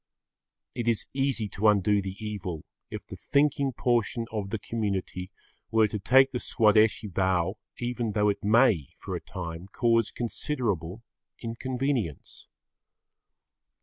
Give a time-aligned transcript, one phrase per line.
[0.73, 5.29] It is easy to undo the evil if the thinking portion of the community
[5.69, 11.03] were to take the Swadeshi vow even though it may, for a time, cause considerable
[11.39, 12.47] inconvenience.